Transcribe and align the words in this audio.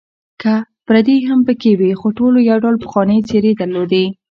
که 0.41 0.53
پردي 0.85 1.15
هم 1.29 1.39
پکې 1.47 1.71
وې، 1.79 1.91
خو 1.99 2.07
ټولو 2.17 2.37
یو 2.49 2.57
ډول 2.63 2.75
پخوانۍ 2.83 3.19
څېرې 3.29 3.51
درلودې. 3.61 4.05